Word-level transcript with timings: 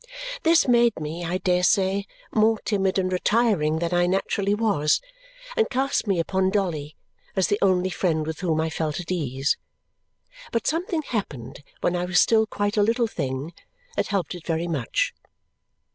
This 0.41 0.67
made 0.67 0.99
me, 0.99 1.23
I 1.23 1.37
dare 1.37 1.61
say, 1.61 2.07
more 2.33 2.57
timid 2.65 2.97
and 2.97 3.13
retiring 3.13 3.77
than 3.77 3.93
I 3.93 4.07
naturally 4.07 4.55
was 4.55 4.99
and 5.55 5.69
cast 5.69 6.07
me 6.07 6.17
upon 6.19 6.49
Dolly 6.49 6.95
as 7.35 7.45
the 7.49 7.59
only 7.61 7.91
friend 7.91 8.25
with 8.25 8.39
whom 8.39 8.59
I 8.61 8.71
felt 8.71 8.99
at 8.99 9.11
ease. 9.11 9.57
But 10.51 10.65
something 10.65 11.03
happened 11.03 11.61
when 11.81 11.95
I 11.95 12.05
was 12.05 12.19
still 12.19 12.47
quite 12.47 12.77
a 12.77 12.81
little 12.81 13.05
thing 13.05 13.53
that 13.95 14.07
helped 14.07 14.33
it 14.33 14.43
very 14.47 14.67
much. 14.67 15.13